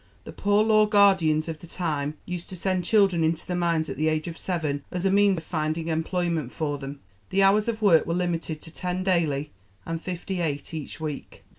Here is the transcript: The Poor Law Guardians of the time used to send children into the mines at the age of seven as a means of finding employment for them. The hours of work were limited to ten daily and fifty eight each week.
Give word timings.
The 0.23 0.31
Poor 0.33 0.63
Law 0.63 0.87
Guardians 0.87 1.47
of 1.47 1.59
the 1.59 1.67
time 1.67 2.15
used 2.25 2.49
to 2.49 2.55
send 2.55 2.85
children 2.85 3.23
into 3.23 3.45
the 3.45 3.53
mines 3.53 3.87
at 3.87 3.97
the 3.97 4.07
age 4.07 4.27
of 4.27 4.35
seven 4.35 4.83
as 4.89 5.05
a 5.05 5.11
means 5.11 5.37
of 5.37 5.43
finding 5.43 5.89
employment 5.89 6.51
for 6.51 6.79
them. 6.79 7.01
The 7.29 7.43
hours 7.43 7.67
of 7.67 7.83
work 7.83 8.07
were 8.07 8.15
limited 8.15 8.61
to 8.61 8.73
ten 8.73 9.03
daily 9.03 9.51
and 9.85 10.01
fifty 10.01 10.41
eight 10.41 10.73
each 10.73 10.99
week. 10.99 11.43